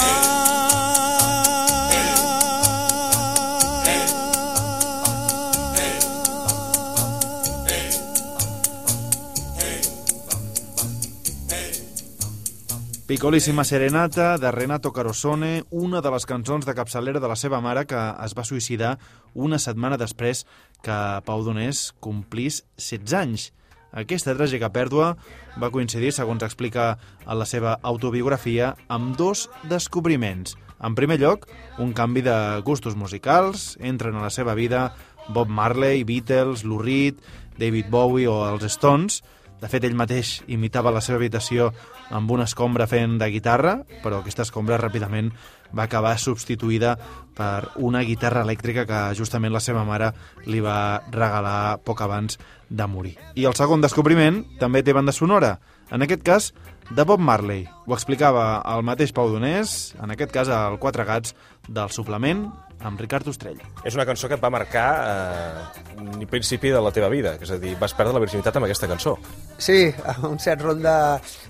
Piccolíssima 13.07 13.63
Serenata, 13.63 14.37
de 14.37 14.51
Renato 14.51 14.91
Carosone, 14.91 15.63
una 15.71 16.01
de 16.01 16.11
les 16.11 16.25
cançons 16.27 16.65
de 16.67 16.73
capçalera 16.75 17.21
de 17.23 17.27
la 17.31 17.37
seva 17.39 17.61
mare 17.63 17.85
que 17.87 18.01
es 18.25 18.33
va 18.35 18.43
suïcidar 18.43 18.97
una 19.33 19.59
setmana 19.63 19.95
després 19.95 20.43
que 20.83 20.97
Pau 21.23 21.45
Donés 21.45 21.93
complís 22.03 22.65
16 22.75 23.15
anys. 23.15 23.51
Aquesta 23.91 24.35
tràgica 24.35 24.71
pèrdua 24.73 25.13
va 25.61 25.71
coincidir, 25.71 26.11
segons 26.11 26.43
explica 26.43 26.97
en 27.25 27.39
la 27.39 27.47
seva 27.47 27.77
autobiografia, 27.81 28.75
amb 28.87 29.15
dos 29.17 29.47
descobriments. 29.69 30.57
En 30.83 30.93
primer 30.93 31.17
lloc, 31.21 31.47
un 31.81 31.93
canvi 31.97 32.21
de 32.21 32.37
gustos 32.65 32.95
musicals, 32.95 33.77
entren 33.79 34.15
a 34.15 34.25
la 34.27 34.33
seva 34.33 34.53
vida 34.53 34.91
Bob 35.29 35.49
Marley, 35.49 36.03
Beatles, 36.03 36.63
Lou 36.63 36.77
Reed, 36.83 37.23
David 37.57 37.89
Bowie 37.89 38.29
o 38.29 38.43
els 38.51 38.67
Stones, 38.69 39.23
de 39.57 39.69
fet, 39.71 39.87
ell 39.87 39.97
mateix 39.97 40.43
imitava 40.53 40.91
la 40.93 41.01
seva 41.01 41.17
habitació 41.17 41.71
amb 42.13 42.29
una 42.29 42.45
escombra 42.45 42.85
fent 42.85 43.15
de 43.17 43.29
guitarra, 43.33 43.79
però 44.03 44.19
aquesta 44.21 44.45
escombra 44.45 44.77
ràpidament 44.77 45.31
va 45.75 45.87
acabar 45.87 46.17
substituïda 46.19 46.95
per 47.37 47.69
una 47.75 48.01
guitarra 48.01 48.43
elèctrica 48.45 48.85
que 48.89 49.01
justament 49.17 49.53
la 49.53 49.61
seva 49.61 49.85
mare 49.85 50.11
li 50.45 50.61
va 50.63 51.03
regalar 51.13 51.77
poc 51.85 52.01
abans 52.01 52.39
de 52.69 52.87
morir. 52.89 53.15
I 53.35 53.45
el 53.45 53.55
segon 53.55 53.83
descobriment 53.83 54.43
també 54.61 54.83
té 54.83 54.95
banda 54.95 55.13
sonora, 55.15 55.57
en 55.91 56.03
aquest 56.03 56.23
cas 56.25 56.53
de 56.89 57.03
Bob 57.03 57.19
Marley. 57.19 57.67
Ho 57.85 57.93
explicava 57.95 58.61
el 58.73 58.83
mateix 58.87 59.11
Pau 59.13 59.29
Donés, 59.31 59.93
en 60.01 60.11
aquest 60.13 60.31
cas 60.31 60.49
al 60.49 60.79
Quatre 60.79 61.05
Gats 61.07 61.35
del 61.67 61.91
suplement 61.91 62.47
amb 62.85 62.99
Ricard 63.01 63.27
Ostrell. 63.27 63.59
És 63.83 63.95
una 63.97 64.05
cançó 64.05 64.29
que 64.29 64.37
et 64.37 64.43
va 64.43 64.51
marcar 64.53 64.87
eh, 65.01 65.63
el 65.97 66.27
principi 66.29 66.69
de 66.73 66.81
la 66.83 66.93
teva 66.93 67.09
vida, 67.09 67.33
és 67.41 67.51
a 67.51 67.57
dir, 67.61 67.73
vas 67.79 67.95
perdre 67.97 68.15
la 68.15 68.23
virginitat 68.23 68.59
amb 68.59 68.67
aquesta 68.67 68.89
cançó. 68.89 69.17
Sí, 69.57 69.87
un 70.29 70.37
cert 70.39 70.63
ronda... 70.63 70.95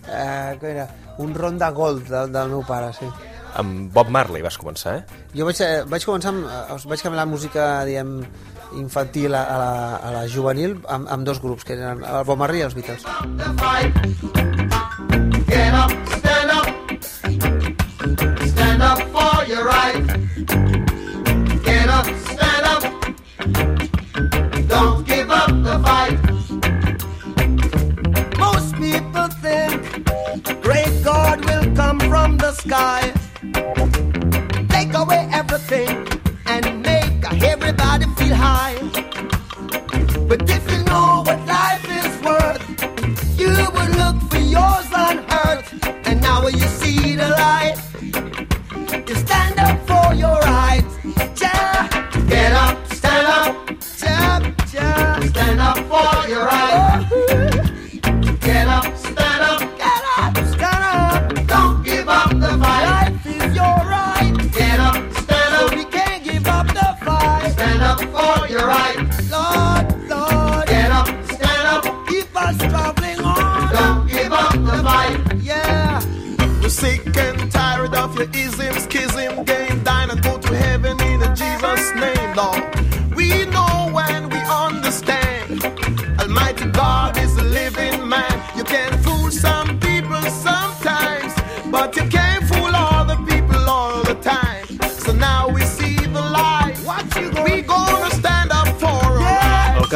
Eh, 0.07 0.55
què 0.61 0.71
era? 0.73 0.87
Un 1.23 1.33
ronda 1.35 1.71
gold 1.75 2.07
del, 2.09 2.31
del 2.33 2.53
meu 2.53 2.63
pare, 2.67 2.93
sí. 2.95 3.09
Amb 3.55 3.91
Bob 3.93 4.09
Marley 4.13 4.41
vas 4.45 4.57
començar, 4.57 4.95
eh? 4.99 5.03
Jo 5.35 5.45
vaig, 5.47 5.61
eh, 5.61 5.83
vaig 5.89 6.03
començar 6.05 6.29
amb... 6.33 6.45
eh, 6.45 6.77
Vaig 6.87 7.01
canviar 7.01 7.23
la 7.25 7.29
música, 7.31 7.85
diguem, 7.87 8.21
infantil 8.77 9.33
a, 9.35 9.43
a, 9.43 9.57
la, 9.57 9.95
a 9.97 10.11
la 10.11 10.27
juvenil 10.27 10.77
amb, 10.87 11.07
amb 11.09 11.25
dos 11.25 11.39
grups, 11.41 11.63
que 11.63 11.73
eren 11.73 12.03
el 12.03 12.23
Bob 12.27 12.37
Marley 12.37 12.59
i 12.61 12.67
els 12.67 12.75
Beatles. 12.75 13.05
Get 15.47 15.73
up, 15.73 15.91
stand 16.17 16.51
up. 16.51 16.67
Stand 18.51 18.81
up 18.83 18.99
for 19.15 19.45
your 19.47 19.63
right. 19.65 20.05
Get 21.63 21.89
up, 21.89 22.05
stand 22.27 22.65
up. 22.73 22.83
Don't 24.67 25.05
give 25.07 25.29
up 25.31 25.51
the 25.63 25.79
fight. 25.87 26.19
Most 28.37 28.75
people 28.75 29.27
think 29.41 30.61
great 30.61 30.93
God 31.03 31.43
will 31.45 31.73
come 31.75 31.99
from 32.01 32.37
the 32.37 32.51
sky, 32.53 33.11
take 34.69 34.93
away 34.93 35.27
everything, 35.31 35.89
and 36.45 36.81
make 36.81 37.43
everybody 37.43 38.05
feel 38.17 38.35
high. 38.35 38.75
But 40.27 40.45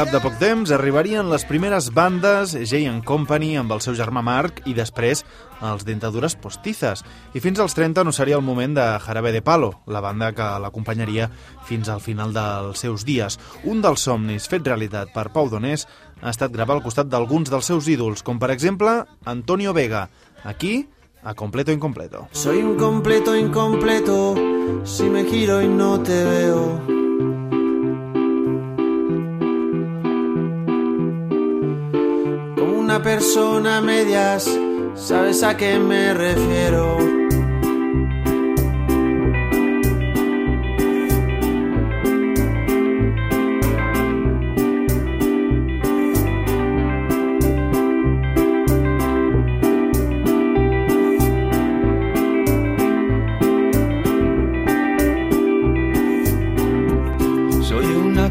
cap 0.01 0.09
de 0.09 0.21
poc 0.23 0.37
temps 0.41 0.71
arribarien 0.73 1.27
les 1.29 1.43
primeres 1.45 1.91
bandes 1.93 2.55
Jay 2.55 2.87
and 2.89 3.03
Company 3.05 3.51
amb 3.59 3.73
el 3.75 3.83
seu 3.85 3.93
germà 3.93 4.23
Marc 4.25 4.63
i 4.65 4.71
després 4.73 5.19
els 5.67 5.83
Dentadures 5.85 6.33
Postizas. 6.41 7.03
I 7.37 7.41
fins 7.43 7.59
als 7.61 7.75
30 7.77 8.01
no 8.07 8.13
seria 8.15 8.39
el 8.39 8.41
moment 8.41 8.73
de 8.73 8.85
Jarabe 9.03 9.29
de 9.35 9.43
Palo, 9.45 9.69
la 9.85 10.01
banda 10.01 10.31
que 10.33 10.47
l'acompanyaria 10.63 11.27
fins 11.69 11.91
al 11.93 12.01
final 12.01 12.33
dels 12.33 12.81
seus 12.81 13.05
dies. 13.05 13.37
Un 13.61 13.83
dels 13.85 14.07
somnis 14.07 14.49
fet 14.49 14.65
realitat 14.65 15.13
per 15.13 15.27
Pau 15.35 15.51
Donés 15.53 15.85
ha 16.21 16.33
estat 16.33 16.55
gravar 16.55 16.79
al 16.79 16.85
costat 16.87 17.11
d'alguns 17.11 17.53
dels 17.53 17.69
seus 17.69 17.85
ídols, 17.91 18.23
com 18.25 18.41
per 18.41 18.49
exemple 18.55 19.03
Antonio 19.29 19.75
Vega. 19.77 20.07
Aquí, 20.49 20.87
a 21.23 21.33
Completo 21.33 21.71
Incompleto. 21.71 22.27
Soy 22.31 22.61
un 22.61 22.75
completo 22.75 23.35
incompleto, 23.35 24.35
si 24.83 25.03
me 25.03 25.23
giro 25.25 25.61
y 25.61 25.67
no 25.67 26.01
te 26.01 26.23
veo. 26.23 26.79
Como 32.55 32.79
una 32.79 33.01
persona 33.03 33.77
a 33.77 33.81
medias, 33.81 34.49
¿sabes 34.95 35.43
a 35.43 35.55
qué 35.57 35.77
me 35.77 36.13
refiero? 36.13 37.30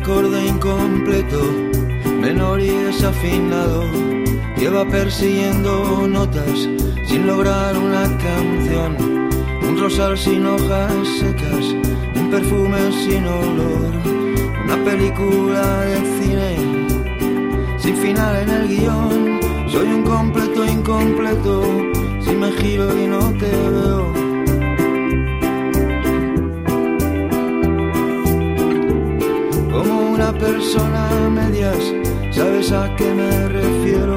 Acorde 0.01 0.47
incompleto, 0.47 1.43
menor 2.21 2.61
y 2.61 2.71
desafinado. 2.71 3.85
Lleva 4.57 4.85
persiguiendo 4.87 6.09
notas 6.09 6.69
sin 7.07 7.27
lograr 7.27 7.77
una 7.77 8.05
canción. 8.19 8.97
Un 9.63 9.79
rosal 9.79 10.17
sin 10.17 10.47
hojas 10.47 10.93
secas, 11.19 11.65
un 12.15 12.31
perfume 12.31 12.93
sin 12.93 13.27
olor. 13.27 13.93
Una 14.65 14.85
película 14.85 15.81
de 15.81 15.97
cine 16.19 16.51
sin 17.79 17.97
final 17.97 18.37
en 18.43 18.51
el 18.51 18.69
guion. 18.69 19.41
Soy 19.69 19.87
un 19.87 20.03
completo 20.03 20.65
incompleto, 20.65 21.63
si 22.21 22.31
me 22.31 22.51
giro 22.53 22.87
y 22.99 23.07
no 23.07 23.33
te 23.39 23.51
veo. 23.51 24.20
Una 30.21 30.39
persona 30.39 31.09
a 31.09 31.31
medias, 31.31 31.83
¿sabes 32.31 32.71
a 32.73 32.95
qué 32.97 33.09
me 33.15 33.49
refiero? 33.49 34.17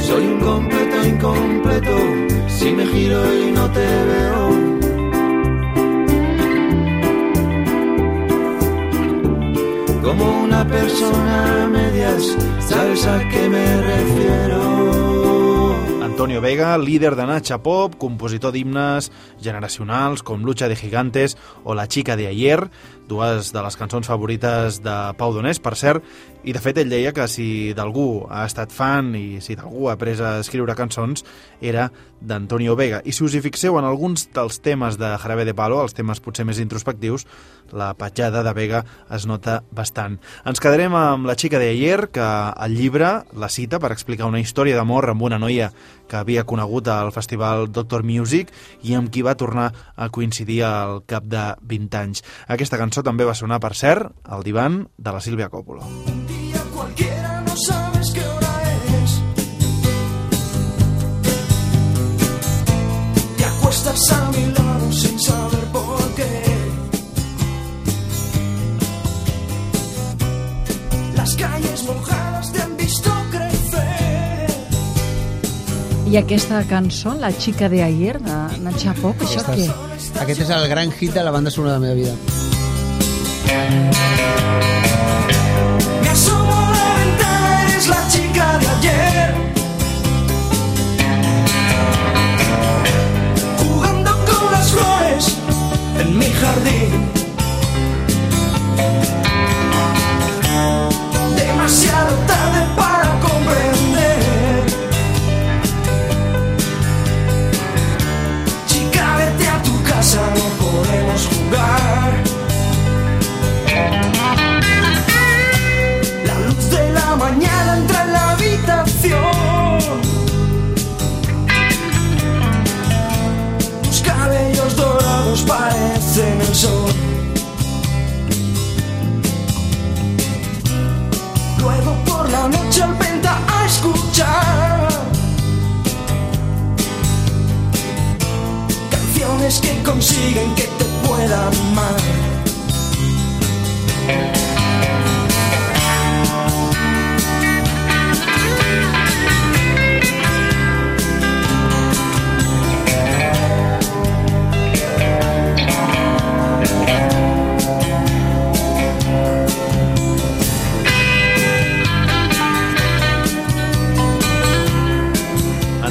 Soy 0.00 0.26
un 0.26 0.40
completo 0.40 1.06
incompleto, 1.08 1.96
si 2.46 2.70
me 2.70 2.86
giro 2.86 3.20
y 3.34 3.50
no 3.50 3.68
te 3.72 3.80
veo. 3.80 4.37
Persona 10.88 11.64
a 11.64 11.66
medias, 11.66 12.36
¿sabes 12.60 13.06
a 13.06 13.18
qué 13.28 13.48
me 13.48 13.82
refiero? 13.82 14.58
Antonio 16.02 16.40
Vega, 16.40 16.78
líder 16.78 17.14
de 17.14 17.26
Nacha 17.26 17.58
Pop, 17.62 17.94
compositor 18.00 18.52
d'himnes 18.52 19.12
generacionals 19.38 20.24
com 20.24 20.40
Lucha 20.40 20.66
de 20.66 20.76
Gigantes 20.76 21.36
o 21.62 21.74
La 21.76 21.86
Chica 21.88 22.16
de 22.16 22.26
Ayer, 22.26 22.70
dues 23.06 23.52
de 23.52 23.62
les 23.62 23.76
cançons 23.76 24.08
favorites 24.08 24.80
de 24.80 24.96
Pau 25.20 25.36
Donés, 25.36 25.60
per 25.60 25.76
cert, 25.76 26.02
i 26.44 26.54
de 26.54 26.60
fet 26.62 26.78
ell 26.78 26.90
deia 26.92 27.12
que 27.12 27.26
si 27.30 27.74
d'algú 27.74 28.26
ha 28.30 28.44
estat 28.46 28.72
fan 28.74 29.10
i 29.18 29.40
si 29.44 29.56
d'algú 29.58 29.88
ha 29.88 29.96
après 29.96 30.20
a 30.22 30.38
escriure 30.42 30.76
cançons 30.78 31.24
era 31.60 31.88
d'Antonio 32.20 32.74
Vega. 32.76 33.00
I 33.04 33.12
si 33.12 33.24
us 33.24 33.34
hi 33.34 33.42
fixeu 33.42 33.78
en 33.78 33.86
alguns 33.86 34.28
dels 34.34 34.60
temes 34.62 34.98
de 34.98 35.10
Jarabe 35.18 35.44
de 35.46 35.54
Palo, 35.54 35.80
els 35.82 35.94
temes 35.94 36.20
potser 36.22 36.46
més 36.46 36.58
introspectius, 36.62 37.26
la 37.72 37.92
petjada 37.98 38.42
de 38.42 38.52
Vega 38.54 38.84
es 39.14 39.26
nota 39.26 39.60
bastant. 39.74 40.18
Ens 40.48 40.62
quedarem 40.62 40.94
amb 40.94 41.28
La 41.28 41.36
Chica 41.36 41.58
de 41.58 41.70
Ayer, 41.70 42.08
que 42.14 42.24
el 42.24 42.76
llibre 42.78 43.10
la 43.34 43.50
cita 43.50 43.78
per 43.78 43.92
explicar 43.92 44.30
una 44.30 44.40
història 44.40 44.78
d'amor 44.78 45.10
amb 45.12 45.26
una 45.28 45.38
noia 45.38 45.70
que 46.08 46.16
havia 46.16 46.46
conegut 46.48 46.88
al 46.88 47.12
festival 47.12 47.68
Doctor 47.70 48.02
Music 48.02 48.52
i 48.82 48.96
amb 48.98 49.12
qui 49.12 49.22
va 49.22 49.36
tornar 49.36 49.70
a 49.96 50.08
coincidir 50.08 50.62
al 50.64 51.02
cap 51.06 51.28
de 51.28 51.44
20 51.62 52.02
anys. 52.02 52.24
Aquesta 52.48 52.80
cançó 52.80 53.04
també 53.04 53.28
va 53.28 53.36
sonar, 53.36 53.60
per 53.60 53.74
cert, 53.76 54.14
al 54.24 54.46
divan 54.46 54.86
de 54.96 55.12
la 55.12 55.20
Sílvia 55.20 55.52
Coppola. 55.52 55.86
día 55.86 56.37
I 76.08 76.16
aquesta 76.16 76.62
cançó, 76.64 77.12
La 77.20 77.30
xica 77.30 77.68
de 77.68 77.82
ayer, 77.82 78.16
de 78.22 78.36
Nacha 78.64 78.94
Pop, 78.96 79.20
això 79.20 79.42
què? 79.44 79.68
Aquest 80.22 80.40
és 80.46 80.50
el 80.56 80.64
gran 80.70 80.88
hit 80.88 81.12
de 81.12 81.22
la 81.26 81.30
banda 81.34 81.50
sonora 81.52 81.76
de 81.76 81.80
la 81.80 81.84
meva 81.84 81.96
vida. 82.00 82.14
Mi 96.18 96.26
jardín. 96.32 97.17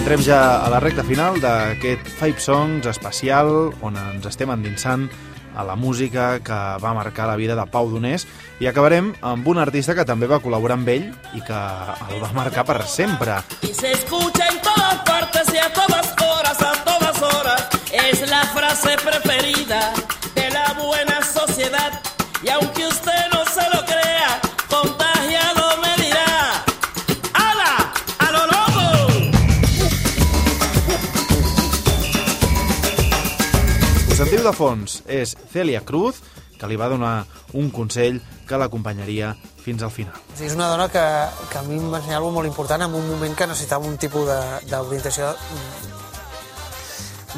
Entrem 0.07 0.23
ja 0.23 0.63
a 0.63 0.69
la 0.71 0.77
recta 0.79 1.03
final 1.03 1.35
d'aquest 1.43 2.05
Five 2.07 2.39
Songs 2.39 2.85
especial 2.87 3.49
on 3.83 3.97
ens 3.99 4.23
estem 4.29 4.47
endinsant 4.53 5.09
a 5.51 5.65
la 5.67 5.75
música 5.75 6.39
que 6.39 6.59
va 6.79 6.93
marcar 6.95 7.25
la 7.27 7.35
vida 7.35 7.57
de 7.59 7.65
Pau 7.67 7.89
Donés 7.91 8.23
i 8.63 8.69
acabarem 8.71 9.09
amb 9.19 9.49
un 9.51 9.59
artista 9.59 9.97
que 9.97 10.05
també 10.07 10.29
va 10.31 10.39
col·laborar 10.39 10.77
amb 10.79 10.87
ell 10.93 11.09
i 11.35 11.43
que 11.43 11.59
el 12.07 12.23
va 12.23 12.31
marcar 12.31 12.63
per 12.63 12.87
sempre. 12.87 13.35
Y 13.61 13.73
se 13.73 13.91
escucha 13.91 14.47
en 14.47 14.61
todas 14.61 14.95
partes 15.03 15.53
y 15.53 15.57
a 15.57 15.73
todas 15.73 16.15
horas, 16.23 16.61
a 16.61 16.71
todas 16.85 17.21
horas. 17.21 17.67
Es 17.91 18.29
la 18.29 18.45
frase 18.55 18.95
preferida 19.03 19.91
de 20.35 20.49
la 20.51 20.71
buena 20.85 21.19
sociedad. 21.21 21.99
Y 22.41 22.47
aunque 22.47 22.87
usted 22.87 22.96
sentiu 34.17 34.41
de 34.41 34.49
fons, 34.49 35.05
és 35.05 35.37
Celia 35.51 35.83
Cruz, 35.85 36.23
que 36.57 36.65
li 36.65 36.73
va 36.79 36.87
donar 36.89 37.27
un 37.53 37.69
consell 37.69 38.17
que 38.49 38.57
l'acompanyaria 38.57 39.35
fins 39.61 39.83
al 39.85 39.93
final. 39.93 40.17
És 40.41 40.57
una 40.57 40.71
dona 40.71 40.87
que, 40.89 41.03
que 41.51 41.59
a 41.59 41.61
mi 41.67 41.77
em 41.77 41.85
va 41.91 41.99
ensenyar 41.99 42.17
alguna 42.17 42.33
molt 42.39 42.49
important 42.49 42.81
en 42.81 42.95
un 42.97 43.05
moment 43.11 43.35
que 43.37 43.45
necessitava 43.51 43.85
un 43.85 43.93
tipus 44.01 44.25
d'orientació 44.71 45.29
mm, 45.35 45.77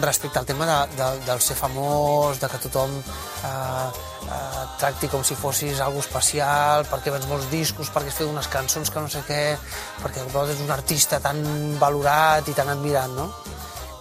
respecte 0.05 0.39
al 0.39 0.47
tema 0.47 0.63
de, 0.69 0.77
de, 0.95 1.07
del 1.27 1.41
ser 1.43 1.57
famós, 1.59 2.39
de 2.39 2.47
que 2.47 2.63
tothom 2.69 2.91
eh, 2.95 3.87
eh, 4.31 4.63
tracti 4.79 5.11
com 5.11 5.19
si 5.27 5.35
fossis 5.35 5.83
algo 5.83 5.99
especial, 5.99 6.87
perquè 6.87 7.11
vens 7.11 7.27
molts 7.27 7.51
discos, 7.51 7.91
perquè 7.91 8.07
has 8.13 8.19
fet 8.21 8.31
unes 8.31 8.47
cançons 8.55 8.87
que 8.87 9.03
no 9.03 9.11
sé 9.11 9.19
què, 9.27 9.59
perquè 9.99 10.23
és 10.23 10.63
un 10.63 10.71
artista 10.79 11.19
tan 11.19 11.43
valorat 11.83 12.47
i 12.47 12.55
tan 12.55 12.71
admirat, 12.71 13.11
no? 13.19 13.27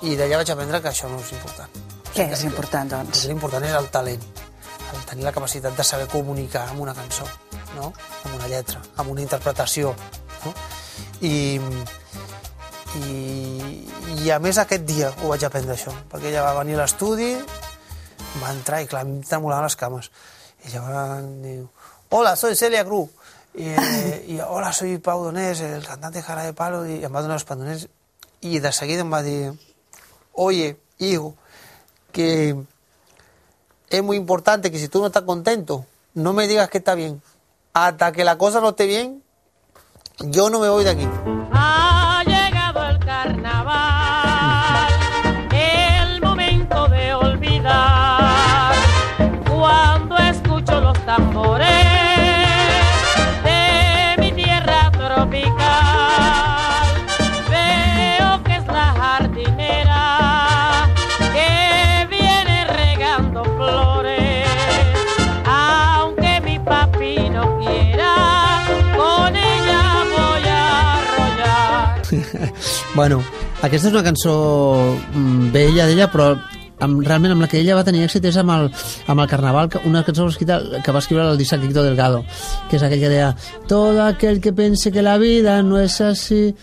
I 0.07 0.15
d'allà 0.15 0.39
vaig 0.45 0.51
aprendre 0.55 0.79
que 0.79 0.95
això 0.95 1.11
no 1.11 1.19
és 1.27 1.35
important. 1.35 1.88
Què 2.15 2.25
és 2.33 2.43
important, 2.47 2.89
doncs? 2.91 3.27
L'important 3.31 3.65
és 3.69 3.75
el 3.79 3.89
talent, 3.95 4.25
el 4.89 5.05
tenir 5.09 5.27
la 5.27 5.35
capacitat 5.35 5.77
de 5.77 5.85
saber 5.85 6.09
comunicar 6.11 6.65
amb 6.71 6.83
una 6.87 6.95
cançó, 6.97 7.27
no? 7.77 7.93
amb 8.25 8.35
una 8.35 8.49
lletra, 8.51 8.81
amb 8.97 9.13
una 9.13 9.23
interpretació. 9.23 9.95
No? 10.45 10.55
I, 11.21 11.59
i, 13.03 13.13
I 14.25 14.31
a 14.35 14.39
més 14.43 14.59
aquest 14.59 14.87
dia 14.89 15.13
ho 15.23 15.33
vaig 15.33 15.45
aprendre 15.47 15.77
això, 15.77 15.95
perquè 16.11 16.33
ella 16.33 16.47
va 16.47 16.57
venir 16.63 16.79
a 16.79 16.83
l'estudi, 16.83 17.35
va 18.43 18.53
entrar 18.55 18.83
i 18.83 18.89
clar, 18.91 19.05
em 19.07 19.21
tremolaven 19.27 19.69
les 19.69 19.79
cames. 19.79 20.11
I 20.65 20.75
llavors 20.75 21.29
diu, 21.45 21.69
hola, 22.17 22.35
soy 22.37 22.57
Celia 22.59 22.85
Cruz. 22.89 23.13
I, 23.59 23.73
i 24.35 24.41
hola, 24.45 24.73
soy 24.73 24.99
Pau 25.03 25.25
Donés, 25.25 25.61
el 25.65 25.87
cantante 25.87 26.23
Jara 26.23 26.45
de 26.47 26.55
Palo, 26.55 26.85
i 26.87 27.01
em 27.05 27.15
va 27.15 27.23
donar 27.25 27.39
els 27.39 27.47
pandoners. 27.49 27.89
I 28.47 28.61
de 28.63 28.73
seguida 28.73 29.03
em 29.03 29.13
va 29.13 29.23
dir, 29.27 29.53
oye, 30.33 30.77
hijo, 30.99 31.35
que 32.19 32.57
es 33.91 34.03
muy 34.03 34.17
importante 34.17 34.73
que 34.73 34.79
si 34.81 34.89
tú 34.89 34.99
no 34.99 35.07
estás 35.07 35.23
contento, 35.23 35.87
no 36.15 36.33
me 36.33 36.49
digas 36.49 36.69
que 36.69 36.79
está 36.79 36.97
bien. 36.97 37.23
Hasta 37.73 38.11
que 38.11 38.25
la 38.25 38.37
cosa 38.37 38.61
no 38.61 38.71
esté 38.71 38.87
bien, 38.87 39.23
yo 40.19 40.51
no 40.51 40.59
me 40.59 40.69
voy 40.69 40.83
de 40.83 40.91
aquí. 40.91 41.09
Bueno, 72.99 73.21
aquesta 73.63 73.87
és 73.87 73.95
una 73.95 74.03
cançó 74.03 74.33
mm, 75.15 75.53
vella 75.55 75.85
d'ella, 75.87 76.09
però 76.11 76.33
amb, 76.83 76.97
realment 77.07 77.31
amb 77.31 77.45
la 77.45 77.47
que 77.47 77.61
ella 77.61 77.77
va 77.79 77.85
tenir 77.87 78.01
èxit 78.03 78.25
és 78.27 78.39
amb 78.41 78.51
el, 78.51 78.67
amb 79.07 79.23
el 79.23 79.29
Carnaval, 79.31 79.71
una 79.87 80.03
cançó 80.03 80.27
escrita, 80.27 80.57
que 80.83 80.95
va 80.95 80.99
escriure 80.99 81.29
el 81.31 81.39
Disactito 81.39 81.85
Delgado, 81.87 82.25
que 82.67 82.75
és 82.75 82.83
aquell 82.83 83.05
que 83.05 83.13
deia 83.13 83.29
Todo 83.71 84.03
aquel 84.03 84.41
que 84.43 84.53
pense 84.53 84.91
que 84.91 85.07
la 85.07 85.15
vida 85.19 85.63
no 85.63 85.79
es 85.79 86.01
así... 86.01 86.57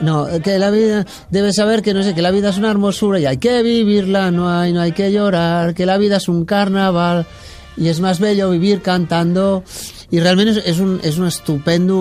No, 0.00 0.28
que 0.42 0.58
la 0.58 0.70
vida 0.70 1.04
debe 1.28 1.52
saber 1.52 1.82
que 1.82 1.92
no 1.92 2.02
sé, 2.02 2.14
que 2.14 2.22
la 2.22 2.30
vida 2.30 2.48
es 2.50 2.56
una 2.56 2.70
hermosura 2.70 3.18
y 3.18 3.26
hay 3.26 3.36
que 3.36 3.60
vivirla, 3.62 4.30
no 4.30 4.48
hay, 4.48 4.72
no 4.72 4.80
hay 4.80 4.92
que 4.92 5.10
llorar, 5.12 5.74
que 5.74 5.84
la 5.84 5.98
vida 5.98 6.16
es 6.16 6.28
un 6.28 6.46
carnaval 6.46 7.26
y 7.76 7.88
es 7.88 8.00
más 8.00 8.18
bello 8.18 8.48
vivir 8.48 8.80
cantando 8.80 9.62
i 10.10 10.22
realment 10.22 10.54
és, 10.54 10.62
és, 10.64 10.80
un, 10.80 10.96
és 11.04 11.20
un 11.20 11.28
estupendo 11.28 12.00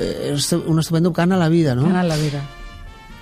és 0.00 0.50
un 0.58 0.82
estupendo 0.82 1.12
cant 1.14 1.32
a 1.32 1.38
la 1.38 1.48
vida 1.52 1.76
no? 1.78 1.86
Cant 1.86 2.02
a 2.02 2.08
la 2.08 2.18
vida. 2.18 2.42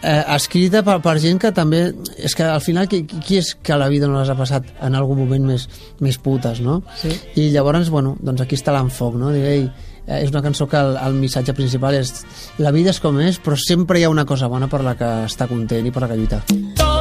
Eh, 0.03 0.25
escrita 0.35 0.83
per, 0.87 0.99
per 1.05 1.17
gent 1.23 1.41
que 1.43 1.53
també 1.55 1.85
és 2.19 2.35
que 2.37 2.47
al 2.47 2.61
final 2.65 2.89
qui, 2.91 3.03
qui 3.07 3.39
és 3.41 3.55
que 3.55 3.75
a 3.75 3.81
la 3.81 3.89
vida 3.93 4.11
no 4.11 4.19
les 4.19 4.31
ha 4.33 4.39
passat 4.39 4.69
en 4.83 4.99
algun 4.99 5.23
moment 5.23 5.49
més, 5.53 5.69
més 6.01 6.19
putes 6.19 6.61
no? 6.65 6.83
Sí. 7.01 7.15
i 7.41 7.49
llavors 7.55 7.91
bueno, 7.91 8.17
doncs 8.21 8.45
aquí 8.45 8.59
està 8.59 8.75
l'enfoc 8.75 9.19
no? 9.21 9.33
Dir, 9.35 9.45
ei, 9.49 9.67
eh, 10.07 10.23
és 10.23 10.33
una 10.35 10.45
cançó 10.45 10.69
que 10.69 10.81
el, 10.81 10.97
el 11.01 11.19
missatge 11.21 11.57
principal 11.59 11.99
és 11.99 12.15
la 12.63 12.75
vida 12.75 12.95
és 12.95 13.03
com 13.03 13.21
és 13.23 13.41
però 13.43 13.59
sempre 13.59 14.01
hi 14.01 14.07
ha 14.07 14.13
una 14.13 14.27
cosa 14.29 14.51
bona 14.53 14.71
per 14.71 14.83
la 14.87 14.97
que 14.99 15.13
està 15.29 15.51
content 15.51 15.87
i 15.87 15.95
per 15.95 16.07
la 16.07 16.13
que 16.13 16.19
lluitar 16.21 16.45
Todo 16.49 16.92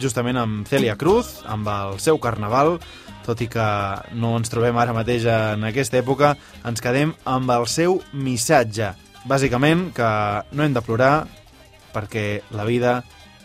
Justament 0.00 0.38
amb 0.40 0.68
Celia 0.68 0.96
Cruz, 0.96 1.40
amb 1.44 1.68
el 1.68 1.98
seu 2.00 2.18
carnaval, 2.22 2.78
tot 3.26 3.40
i 3.44 3.48
que 3.52 3.66
no 4.16 4.32
ens 4.38 4.48
trobem 4.52 4.78
ara 4.80 4.96
mateix 4.96 5.26
en 5.28 5.66
aquesta 5.68 6.00
època, 6.00 6.34
ens 6.66 6.80
quedem 6.80 7.12
amb 7.28 7.52
el 7.52 7.68
seu 7.68 8.00
missatge. 8.12 8.94
Bàsicament, 9.28 9.90
que 9.92 10.10
no 10.56 10.64
hem 10.64 10.72
de 10.72 10.82
plorar 10.82 11.26
perquè 11.92 12.40
la 12.56 12.64
vida 12.64 13.02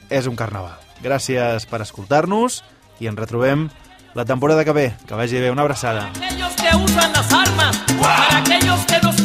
és 0.09 0.29
un 0.31 0.37
carnaval. 0.39 0.77
Gràcies 1.03 1.67
per 1.67 1.81
escoltar-nos 1.83 2.61
i 3.03 3.09
ens 3.11 3.19
retrobem 3.19 3.67
la 4.15 4.23
temporada 4.23 4.63
que 4.63 4.71
ve. 4.71 4.87
Que 5.05 5.15
vagi 5.19 5.41
bé, 5.43 5.51
una 5.51 5.63
abraçada. 5.63 6.07
aquellos 6.15 6.55
que 6.55 6.75
usan 6.77 7.11
las 7.11 7.33
armas, 7.33 7.77
para 7.99 8.37
aquellos 8.37 8.85
que 8.85 8.99
nos 9.01 9.24